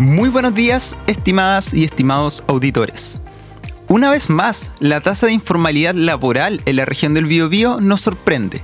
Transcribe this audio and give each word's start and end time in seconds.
Muy 0.00 0.28
buenos 0.28 0.54
días, 0.54 0.96
estimadas 1.06 1.72
y 1.72 1.84
estimados 1.84 2.42
auditores. 2.48 3.20
Una 3.86 4.10
vez 4.10 4.28
más, 4.28 4.72
la 4.80 5.00
tasa 5.00 5.26
de 5.26 5.32
informalidad 5.32 5.94
laboral 5.94 6.60
en 6.64 6.76
la 6.76 6.84
región 6.84 7.14
del 7.14 7.26
Biobío 7.26 7.78
nos 7.80 8.00
sorprende. 8.00 8.62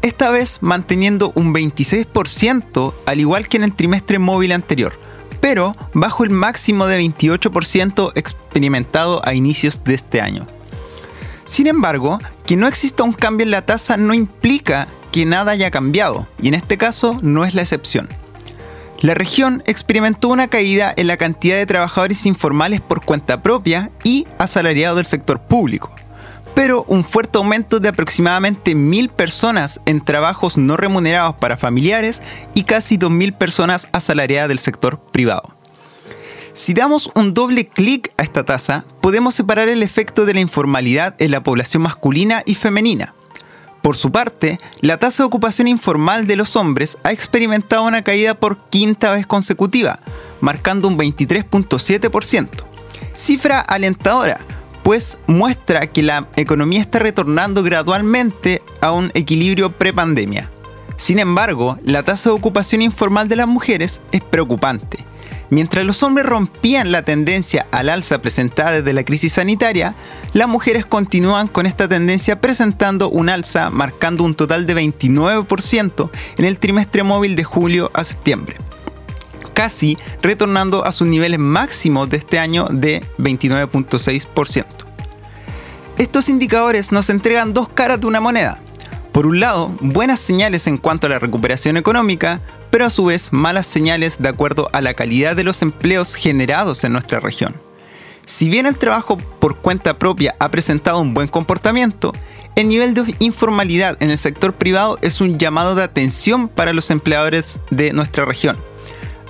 Esta 0.00 0.30
vez 0.30 0.62
manteniendo 0.62 1.32
un 1.34 1.52
26% 1.52 2.94
al 3.04 3.20
igual 3.20 3.46
que 3.46 3.58
en 3.58 3.64
el 3.64 3.74
trimestre 3.74 4.18
móvil 4.18 4.52
anterior, 4.52 4.98
pero 5.42 5.76
bajo 5.92 6.24
el 6.24 6.30
máximo 6.30 6.86
de 6.86 6.98
28% 6.98 8.12
experimentado 8.14 9.20
a 9.22 9.34
inicios 9.34 9.84
de 9.84 9.92
este 9.92 10.22
año. 10.22 10.46
Sin 11.44 11.66
embargo, 11.66 12.20
que 12.46 12.56
no 12.56 12.66
exista 12.66 13.02
un 13.02 13.12
cambio 13.12 13.44
en 13.44 13.50
la 13.50 13.66
tasa 13.66 13.98
no 13.98 14.14
implica 14.14 14.88
que 15.12 15.26
nada 15.26 15.52
haya 15.52 15.70
cambiado, 15.70 16.26
y 16.40 16.48
en 16.48 16.54
este 16.54 16.78
caso 16.78 17.18
no 17.20 17.44
es 17.44 17.54
la 17.54 17.60
excepción. 17.60 18.08
La 19.00 19.14
región 19.14 19.62
experimentó 19.64 20.28
una 20.28 20.48
caída 20.48 20.92
en 20.94 21.06
la 21.06 21.16
cantidad 21.16 21.56
de 21.56 21.64
trabajadores 21.64 22.26
informales 22.26 22.82
por 22.82 23.02
cuenta 23.02 23.42
propia 23.42 23.90
y 24.04 24.26
asalariados 24.36 24.96
del 24.96 25.06
sector 25.06 25.40
público, 25.40 25.94
pero 26.54 26.84
un 26.86 27.02
fuerte 27.02 27.38
aumento 27.38 27.80
de 27.80 27.88
aproximadamente 27.88 28.74
1.000 28.74 29.08
personas 29.08 29.80
en 29.86 30.04
trabajos 30.04 30.58
no 30.58 30.76
remunerados 30.76 31.36
para 31.36 31.56
familiares 31.56 32.20
y 32.54 32.64
casi 32.64 32.98
2.000 32.98 33.38
personas 33.38 33.88
asalariadas 33.92 34.48
del 34.48 34.58
sector 34.58 35.00
privado. 35.00 35.56
Si 36.52 36.74
damos 36.74 37.10
un 37.14 37.32
doble 37.32 37.68
clic 37.68 38.12
a 38.18 38.22
esta 38.22 38.44
tasa, 38.44 38.84
podemos 39.00 39.34
separar 39.34 39.68
el 39.68 39.82
efecto 39.82 40.26
de 40.26 40.34
la 40.34 40.40
informalidad 40.40 41.14
en 41.18 41.30
la 41.30 41.42
población 41.42 41.84
masculina 41.84 42.42
y 42.44 42.54
femenina. 42.54 43.14
Por 43.82 43.96
su 43.96 44.12
parte, 44.12 44.58
la 44.80 44.98
tasa 44.98 45.22
de 45.22 45.28
ocupación 45.28 45.66
informal 45.66 46.26
de 46.26 46.36
los 46.36 46.56
hombres 46.56 46.98
ha 47.02 47.12
experimentado 47.12 47.84
una 47.84 48.02
caída 48.02 48.34
por 48.34 48.58
quinta 48.68 49.12
vez 49.14 49.26
consecutiva, 49.26 49.98
marcando 50.40 50.86
un 50.88 50.98
23.7%. 50.98 52.48
Cifra 53.14 53.60
alentadora, 53.60 54.40
pues 54.82 55.18
muestra 55.26 55.86
que 55.86 56.02
la 56.02 56.28
economía 56.36 56.80
está 56.80 56.98
retornando 56.98 57.62
gradualmente 57.62 58.62
a 58.80 58.92
un 58.92 59.10
equilibrio 59.14 59.76
prepandemia. 59.76 60.50
Sin 60.96 61.18
embargo, 61.18 61.78
la 61.82 62.02
tasa 62.02 62.28
de 62.28 62.36
ocupación 62.36 62.82
informal 62.82 63.28
de 63.28 63.36
las 63.36 63.48
mujeres 63.48 64.02
es 64.12 64.20
preocupante 64.20 65.09
Mientras 65.50 65.84
los 65.84 66.04
hombres 66.04 66.26
rompían 66.26 66.92
la 66.92 67.02
tendencia 67.02 67.66
al 67.72 67.88
alza 67.88 68.22
presentada 68.22 68.70
desde 68.70 68.92
la 68.92 69.04
crisis 69.04 69.32
sanitaria, 69.32 69.96
las 70.32 70.48
mujeres 70.48 70.86
continúan 70.86 71.48
con 71.48 71.66
esta 71.66 71.88
tendencia 71.88 72.40
presentando 72.40 73.10
un 73.10 73.28
alza 73.28 73.68
marcando 73.68 74.22
un 74.22 74.36
total 74.36 74.64
de 74.64 74.76
29% 74.76 76.10
en 76.38 76.44
el 76.44 76.58
trimestre 76.58 77.02
móvil 77.02 77.34
de 77.34 77.42
julio 77.42 77.90
a 77.94 78.04
septiembre, 78.04 78.56
casi 79.52 79.98
retornando 80.22 80.84
a 80.84 80.92
sus 80.92 81.08
niveles 81.08 81.40
máximos 81.40 82.08
de 82.08 82.18
este 82.18 82.38
año 82.38 82.66
de 82.70 83.02
29.6%. 83.18 84.66
Estos 85.98 86.28
indicadores 86.28 86.92
nos 86.92 87.10
entregan 87.10 87.52
dos 87.52 87.68
caras 87.68 88.00
de 88.00 88.06
una 88.06 88.20
moneda. 88.20 88.60
Por 89.12 89.26
un 89.26 89.40
lado, 89.40 89.74
buenas 89.80 90.20
señales 90.20 90.68
en 90.68 90.78
cuanto 90.78 91.06
a 91.06 91.10
la 91.10 91.18
recuperación 91.18 91.76
económica, 91.76 92.40
pero 92.70 92.86
a 92.86 92.90
su 92.90 93.06
vez 93.06 93.32
malas 93.32 93.66
señales 93.66 94.18
de 94.18 94.28
acuerdo 94.28 94.68
a 94.72 94.80
la 94.80 94.94
calidad 94.94 95.34
de 95.34 95.42
los 95.42 95.62
empleos 95.62 96.14
generados 96.14 96.84
en 96.84 96.92
nuestra 96.92 97.18
región. 97.18 97.56
Si 98.24 98.48
bien 98.48 98.66
el 98.66 98.78
trabajo 98.78 99.16
por 99.16 99.56
cuenta 99.56 99.98
propia 99.98 100.36
ha 100.38 100.52
presentado 100.52 101.00
un 101.00 101.12
buen 101.12 101.26
comportamiento, 101.26 102.12
el 102.54 102.68
nivel 102.68 102.94
de 102.94 103.14
informalidad 103.18 103.96
en 104.00 104.10
el 104.10 104.18
sector 104.18 104.54
privado 104.54 104.98
es 105.02 105.20
un 105.20 105.38
llamado 105.38 105.74
de 105.74 105.82
atención 105.82 106.46
para 106.46 106.72
los 106.72 106.92
empleadores 106.92 107.58
de 107.70 107.92
nuestra 107.92 108.24
región. 108.24 108.58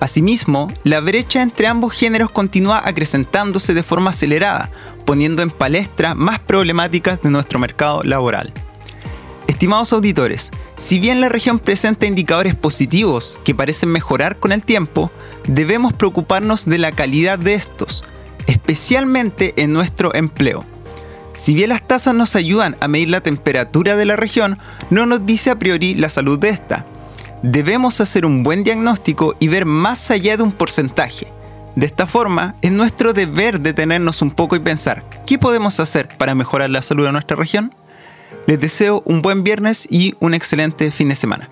Asimismo, 0.00 0.72
la 0.82 1.00
brecha 1.00 1.42
entre 1.42 1.68
ambos 1.68 1.92
géneros 1.92 2.30
continúa 2.30 2.82
acrecentándose 2.84 3.74
de 3.74 3.84
forma 3.84 4.10
acelerada, 4.10 4.70
poniendo 5.04 5.42
en 5.42 5.50
palestra 5.50 6.16
más 6.16 6.40
problemáticas 6.40 7.22
de 7.22 7.30
nuestro 7.30 7.60
mercado 7.60 8.02
laboral. 8.02 8.52
Estimados 9.58 9.92
auditores, 9.92 10.52
si 10.76 11.00
bien 11.00 11.20
la 11.20 11.28
región 11.28 11.58
presenta 11.58 12.06
indicadores 12.06 12.54
positivos 12.54 13.40
que 13.42 13.56
parecen 13.56 13.88
mejorar 13.88 14.38
con 14.38 14.52
el 14.52 14.62
tiempo, 14.62 15.10
debemos 15.48 15.92
preocuparnos 15.94 16.64
de 16.64 16.78
la 16.78 16.92
calidad 16.92 17.40
de 17.40 17.54
estos, 17.54 18.04
especialmente 18.46 19.54
en 19.60 19.72
nuestro 19.72 20.14
empleo. 20.14 20.64
Si 21.34 21.54
bien 21.54 21.70
las 21.70 21.84
tasas 21.84 22.14
nos 22.14 22.36
ayudan 22.36 22.76
a 22.78 22.86
medir 22.86 23.08
la 23.08 23.20
temperatura 23.20 23.96
de 23.96 24.04
la 24.04 24.14
región, 24.14 24.58
no 24.90 25.06
nos 25.06 25.26
dice 25.26 25.50
a 25.50 25.58
priori 25.58 25.96
la 25.96 26.08
salud 26.08 26.38
de 26.38 26.50
esta. 26.50 26.86
Debemos 27.42 28.00
hacer 28.00 28.26
un 28.26 28.44
buen 28.44 28.62
diagnóstico 28.62 29.34
y 29.40 29.48
ver 29.48 29.66
más 29.66 30.12
allá 30.12 30.36
de 30.36 30.44
un 30.44 30.52
porcentaje. 30.52 31.32
De 31.74 31.84
esta 31.84 32.06
forma, 32.06 32.54
es 32.62 32.70
nuestro 32.70 33.12
deber 33.12 33.58
detenernos 33.58 34.22
un 34.22 34.30
poco 34.30 34.54
y 34.54 34.60
pensar, 34.60 35.02
¿qué 35.26 35.36
podemos 35.36 35.80
hacer 35.80 36.06
para 36.16 36.36
mejorar 36.36 36.70
la 36.70 36.82
salud 36.82 37.06
de 37.06 37.12
nuestra 37.12 37.36
región? 37.36 37.72
Les 38.48 38.58
deseo 38.58 39.02
un 39.04 39.20
buen 39.20 39.44
viernes 39.44 39.86
y 39.90 40.14
un 40.20 40.32
excelente 40.32 40.90
fin 40.90 41.10
de 41.10 41.16
semana. 41.16 41.50